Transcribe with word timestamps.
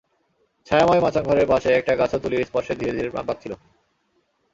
ছায়াময় 0.67 1.01
মাচাংঘরের 1.01 1.47
পাশে 1.47 1.69
একটা 1.71 1.93
গাছও 1.99 2.17
তুলির 2.23 2.47
স্পর্শে 2.49 2.73
ধীরে 2.75 2.93
ধীরে 2.97 3.09
প্রাণ 3.13 3.25
পাচ্ছিল। 3.29 3.51